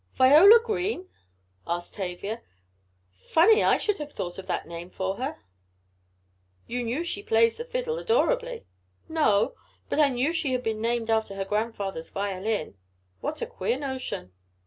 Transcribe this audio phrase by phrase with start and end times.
[0.15, 1.11] "Viola Green?"
[1.67, 2.41] asked Tavia.
[3.11, 5.43] "Funny I should have thought of that name for her."
[6.65, 8.65] "You knew she plays the fiddle adorably."
[9.07, 9.53] "No,
[9.89, 12.79] but I knew she had been named after her grandfather's violin.
[13.19, 14.33] What a queer notion."